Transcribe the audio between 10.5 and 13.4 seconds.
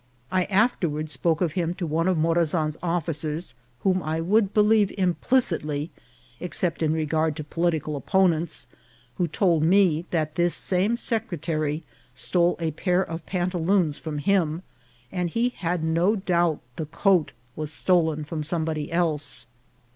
same secretary stole a pair of